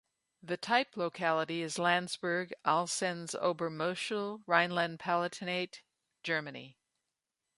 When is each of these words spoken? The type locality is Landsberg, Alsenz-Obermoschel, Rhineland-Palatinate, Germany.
The 0.41 0.57
type 0.57 0.97
locality 0.97 1.61
is 1.61 1.77
Landsberg, 1.77 2.53
Alsenz-Obermoschel, 2.65 4.41
Rhineland-Palatinate, 4.47 5.81
Germany. 6.23 6.79